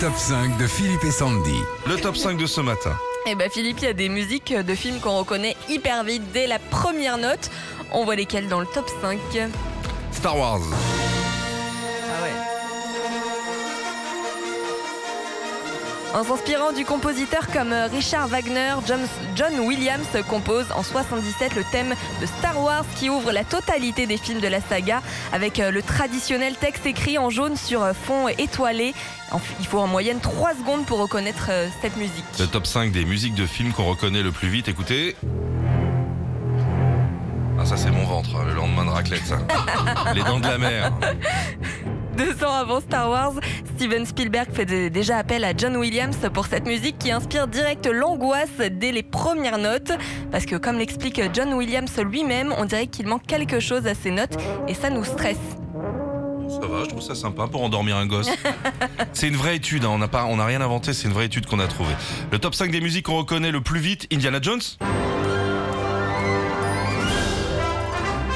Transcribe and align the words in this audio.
top 0.00 0.14
5 0.16 0.58
de 0.58 0.66
Philippe 0.66 1.04
et 1.04 1.10
Sandy. 1.10 1.58
Le 1.86 1.96
top 1.96 2.16
5 2.16 2.38
de 2.38 2.46
ce 2.46 2.60
matin. 2.60 2.96
Eh 3.26 3.34
ben 3.34 3.50
Philippe, 3.50 3.78
il 3.80 3.84
y 3.84 3.88
a 3.88 3.92
des 3.92 4.08
musiques 4.08 4.52
de 4.52 4.74
films 4.74 4.98
qu'on 5.00 5.18
reconnaît 5.18 5.56
hyper 5.68 6.04
vite 6.04 6.22
dès 6.32 6.46
la 6.46 6.58
première 6.58 7.18
note. 7.18 7.50
On 7.92 8.04
voit 8.04 8.16
lesquelles 8.16 8.48
dans 8.48 8.60
le 8.60 8.66
top 8.66 8.90
5. 9.02 9.18
Star 10.12 10.38
Wars. 10.38 10.60
En 16.14 16.22
s'inspirant 16.22 16.70
du 16.70 16.84
compositeur 16.84 17.48
comme 17.52 17.72
euh, 17.72 17.88
Richard 17.88 18.28
Wagner, 18.28 18.74
John, 19.34 19.58
Williams 19.58 20.06
compose 20.28 20.66
en 20.70 20.84
77 20.84 21.56
le 21.56 21.64
thème 21.72 21.92
de 22.20 22.26
Star 22.26 22.62
Wars 22.62 22.84
qui 22.94 23.10
ouvre 23.10 23.32
la 23.32 23.42
totalité 23.42 24.06
des 24.06 24.16
films 24.16 24.38
de 24.38 24.46
la 24.46 24.60
saga 24.60 25.02
avec 25.32 25.58
euh, 25.58 25.72
le 25.72 25.82
traditionnel 25.82 26.54
texte 26.54 26.86
écrit 26.86 27.18
en 27.18 27.30
jaune 27.30 27.56
sur 27.56 27.82
euh, 27.82 27.94
fond 27.94 28.28
étoilé. 28.28 28.94
Il 29.58 29.66
faut 29.66 29.80
en 29.80 29.88
moyenne 29.88 30.20
3 30.20 30.54
secondes 30.54 30.86
pour 30.86 31.00
reconnaître 31.00 31.50
cette 31.82 31.96
musique. 31.96 32.24
Le 32.38 32.46
top 32.46 32.68
5 32.68 32.92
des 32.92 33.04
musiques 33.04 33.34
de 33.34 33.46
films 33.46 33.72
qu'on 33.72 33.86
reconnaît 33.86 34.22
le 34.22 34.30
plus 34.30 34.46
vite. 34.46 34.68
Écoutez. 34.68 35.16
Ah, 37.58 37.66
ça, 37.66 37.76
c'est 37.76 37.90
mon 37.90 38.04
ventre, 38.04 38.44
le 38.44 38.54
lendemain 38.54 38.84
de 38.84 38.90
raclette, 38.90 39.26
ça. 39.26 39.38
Les 40.14 40.22
dents 40.22 40.38
de 40.38 40.46
la 40.46 40.58
mer. 40.58 40.92
Deux 42.16 42.44
ans 42.44 42.52
avant 42.52 42.80
Star 42.80 43.10
Wars, 43.10 43.32
Steven 43.84 44.06
Spielberg 44.06 44.48
fait 44.50 44.88
déjà 44.88 45.18
appel 45.18 45.44
à 45.44 45.54
John 45.54 45.76
Williams 45.76 46.16
pour 46.32 46.46
cette 46.46 46.64
musique 46.64 46.98
qui 46.98 47.12
inspire 47.12 47.46
direct 47.46 47.84
l'angoisse 47.84 48.48
dès 48.70 48.92
les 48.92 49.02
premières 49.02 49.58
notes. 49.58 49.92
Parce 50.32 50.46
que 50.46 50.56
comme 50.56 50.78
l'explique 50.78 51.20
John 51.34 51.52
Williams 51.52 51.94
lui-même, 51.98 52.54
on 52.56 52.64
dirait 52.64 52.86
qu'il 52.86 53.06
manque 53.06 53.26
quelque 53.26 53.60
chose 53.60 53.86
à 53.86 53.94
ses 53.94 54.10
notes 54.10 54.38
et 54.68 54.72
ça 54.72 54.88
nous 54.88 55.04
stresse. 55.04 55.36
Ça 56.48 56.66
va, 56.66 56.84
je 56.84 56.88
trouve 56.88 57.02
ça 57.02 57.14
sympa 57.14 57.46
pour 57.46 57.62
endormir 57.62 57.98
un 57.98 58.06
gosse. 58.06 58.30
C'est 59.12 59.28
une 59.28 59.36
vraie 59.36 59.56
étude, 59.56 59.84
hein, 59.84 59.90
on 59.90 59.98
n'a 59.98 60.08
pas, 60.08 60.24
on 60.24 60.36
n'a 60.36 60.46
rien 60.46 60.62
inventé, 60.62 60.94
c'est 60.94 61.06
une 61.06 61.12
vraie 61.12 61.26
étude 61.26 61.44
qu'on 61.44 61.60
a 61.60 61.66
trouvée. 61.66 61.94
Le 62.32 62.38
top 62.38 62.54
5 62.54 62.70
des 62.70 62.80
musiques 62.80 63.04
qu'on 63.04 63.18
reconnaît 63.18 63.52
le 63.52 63.60
plus 63.60 63.80
vite, 63.80 64.06
Indiana 64.10 64.38
Jones. 64.40 64.62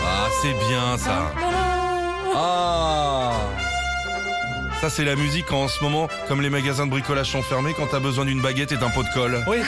Ah, 0.04 0.28
c'est 0.42 0.52
bien 0.68 0.98
ça. 0.98 1.32
Ah 2.34 3.47
Ça, 4.80 4.90
c'est 4.90 5.04
la 5.04 5.16
musique 5.16 5.50
en 5.52 5.66
ce 5.66 5.82
moment, 5.82 6.06
comme 6.28 6.40
les 6.40 6.50
magasins 6.50 6.86
de 6.86 6.92
bricolage 6.92 7.32
sont 7.32 7.42
fermés, 7.42 7.74
quand 7.76 7.88
t'as 7.90 7.98
besoin 7.98 8.24
d'une 8.24 8.40
baguette 8.40 8.70
et 8.70 8.76
d'un 8.76 8.90
pot 8.90 9.02
de 9.02 9.08
colle. 9.12 9.42
Oui. 9.48 9.56
Et 9.58 9.62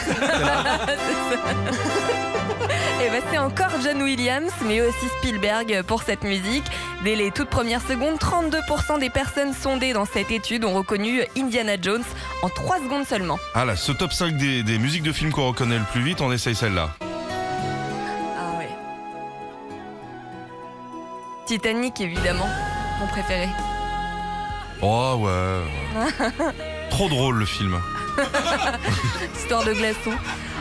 bah 3.11 3.19
c'est 3.31 3.39
encore 3.39 3.73
John 3.83 4.03
Williams, 4.03 4.53
mais 4.65 4.81
aussi 4.81 5.09
Spielberg 5.19 5.83
pour 5.83 6.05
cette 6.05 6.23
musique. 6.23 6.63
Dès 7.03 7.17
les 7.17 7.33
toutes 7.33 7.49
premières 7.49 7.83
secondes, 7.83 8.19
32% 8.19 9.01
des 9.01 9.11
personnes 9.11 9.53
sondées 9.53 9.95
dans 9.95 10.05
cette 10.05 10.31
étude 10.31 10.65
ont 10.65 10.75
reconnu 10.75 11.25
Indiana 11.37 11.73
Jones 11.81 12.05
en 12.43 12.49
3 12.49 12.79
secondes 12.79 13.05
seulement. 13.05 13.41
Ah 13.55 13.65
là, 13.65 13.75
ce 13.75 13.91
top 13.91 14.13
5 14.13 14.37
des, 14.37 14.63
des 14.63 14.79
musiques 14.79 15.03
de 15.03 15.11
films 15.13 15.33
qu'on 15.33 15.49
reconnaît 15.49 15.79
le 15.79 15.85
plus 15.91 16.03
vite, 16.03 16.21
on 16.21 16.31
essaye 16.31 16.55
celle-là. 16.55 16.91
Ah 17.01 18.59
ouais. 18.59 18.69
Titanic 21.47 22.01
évidemment, 22.01 22.49
mon 23.01 23.09
préféré. 23.09 23.49
Oh 24.83 25.17
ouais. 25.21 26.11
Trop 26.91 27.09
drôle 27.09 27.39
le 27.39 27.45
film. 27.45 27.81
Histoire 29.37 29.65
de 29.65 29.73
glaçon. 29.73 30.13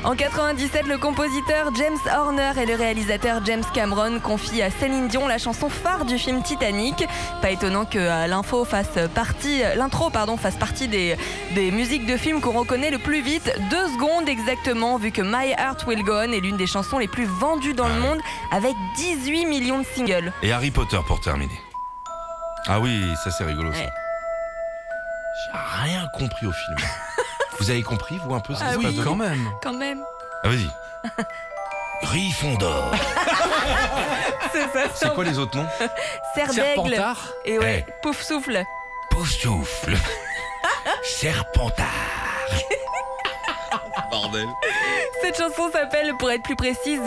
En 0.03 0.15
97, 0.15 0.87
le 0.87 0.97
compositeur 0.97 1.73
James 1.75 1.97
Horner 2.15 2.51
et 2.61 2.65
le 2.65 2.75
réalisateur 2.75 3.41
James 3.45 3.63
Cameron 3.73 4.19
confient 4.19 4.61
à 4.61 4.71
Céline 4.71 5.07
Dion 5.09 5.27
la 5.27 5.37
chanson 5.37 5.69
phare 5.69 6.05
du 6.05 6.17
film 6.17 6.41
Titanic. 6.41 7.05
Pas 7.41 7.51
étonnant 7.51 7.85
que 7.85 7.97
euh, 7.97 8.27
l'info 8.27 8.63
fasse 8.63 8.97
partie, 9.13 9.61
euh, 9.63 9.75
l'intro 9.75 10.09
pardon, 10.09 10.37
fasse 10.37 10.55
partie 10.55 10.87
des, 10.87 11.17
des 11.53 11.71
musiques 11.71 12.05
de 12.05 12.15
films 12.15 12.39
qu'on 12.39 12.57
reconnaît 12.57 12.91
le 12.91 12.99
plus 12.99 13.21
vite. 13.21 13.53
Deux 13.69 13.87
secondes 13.87 14.29
exactement, 14.29 14.97
vu 14.97 15.11
que 15.11 15.21
My 15.21 15.51
Heart 15.57 15.85
Will 15.87 16.03
Go 16.03 16.13
On 16.13 16.31
est 16.31 16.39
l'une 16.39 16.57
des 16.57 16.67
chansons 16.67 16.97
les 16.97 17.07
plus 17.09 17.25
vendues 17.25 17.73
dans 17.73 17.87
le 17.87 17.99
monde, 17.99 18.19
avec 18.51 18.75
18 18.95 19.45
millions 19.47 19.79
de 19.79 19.85
singles. 19.85 20.31
Et 20.43 20.53
Harry 20.53 20.71
Potter 20.71 20.99
pour 21.07 21.19
terminer. 21.19 21.59
Ah 22.67 22.79
oui, 22.79 23.01
ça 23.23 23.31
c'est 23.31 23.43
rigolo 23.43 23.73
ça. 23.73 23.79
J'ai 25.45 25.51
rien 25.83 26.07
compris 26.13 26.45
au 26.47 26.51
film. 26.51 26.77
vous 27.59 27.69
avez 27.69 27.83
compris, 27.83 28.17
vous, 28.23 28.33
un 28.35 28.39
peu 28.39 28.53
ce 28.53 28.59
qui 28.59 28.65
Ah 28.67 28.73
se 28.73 28.77
oui. 28.77 28.85
passe 28.85 28.93
dedans 28.95 29.11
Quand 29.11 29.15
même. 29.15 29.49
Quand 29.61 29.73
même. 29.73 30.03
Ah 30.43 30.49
vas-y. 30.49 30.69
Gryffondor. 32.03 32.91
C'est 34.53 34.71
ça. 34.73 34.89
C'est 34.95 35.13
quoi 35.13 35.23
les 35.25 35.37
autres 35.37 35.57
noms 35.57 35.67
Serre 36.33 36.47
d'aigle. 36.53 36.55
Serpentard. 36.95 37.27
Et 37.45 37.59
ouais, 37.59 37.85
pouf 38.01 38.21
souffle. 38.21 38.63
Pouf-souffle. 39.11 39.97
Serpentard. 41.03 41.87
Bordel. 44.09 44.47
Cette 45.21 45.37
chanson 45.37 45.69
s'appelle, 45.71 46.13
pour 46.17 46.31
être 46.31 46.43
plus 46.43 46.55
précise, 46.55 47.01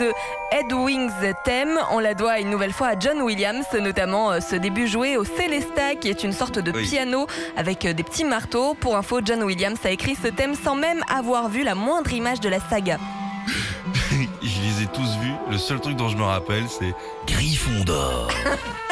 Head 0.51 0.71
Wings 0.71 1.11
Theme. 1.43 1.79
On 1.91 1.99
la 1.99 2.13
doit 2.13 2.39
une 2.39 2.49
nouvelle 2.49 2.71
fois 2.73 2.87
à 2.89 2.99
John 2.99 3.21
Williams, 3.21 3.65
notamment 3.73 4.31
euh, 4.31 4.39
ce 4.39 4.55
début 4.55 4.87
joué 4.87 5.17
au 5.17 5.25
Celesta, 5.25 5.95
qui 5.99 6.09
est 6.09 6.23
une 6.23 6.31
sorte 6.33 6.59
de 6.59 6.71
Oui. 6.71 6.87
piano 6.87 7.27
avec 7.57 7.85
euh, 7.85 7.93
des 7.93 8.03
petits 8.03 8.23
marteaux. 8.23 8.73
Pour 8.75 8.95
info, 8.95 9.19
John 9.23 9.43
Williams 9.43 9.79
a 9.83 9.89
écrit 9.91 10.15
ce 10.21 10.27
thème 10.27 10.53
sans 10.55 10.75
même 10.75 11.01
avoir 11.13 11.49
vu 11.49 11.63
la 11.63 11.75
moindre 11.75 12.13
image 12.13 12.39
de 12.39 12.49
la 12.49 12.59
saga. 12.59 12.97
Je 14.11 14.61
les 14.61 14.83
ai 14.83 14.87
tous 14.93 15.17
vus. 15.21 15.33
Le 15.49 15.57
seul 15.57 15.79
truc 15.79 15.95
dont 15.95 16.09
je 16.09 16.15
me 16.17 16.23
rappelle, 16.23 16.65
c'est 16.69 16.93
Gryffondor. 17.27 18.29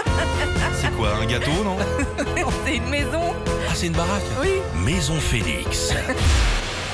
c'est 0.81 0.91
quoi, 0.97 1.09
un 1.21 1.25
gâteau, 1.25 1.63
non? 1.63 1.77
C'est 2.65 2.75
une 2.77 2.89
maison 2.89 3.33
Ah, 3.69 3.73
c'est 3.75 3.87
une 3.87 3.93
baraque? 3.93 4.23
Oui 4.41 4.49
Maison 4.83 5.19
Félix. 5.19 5.93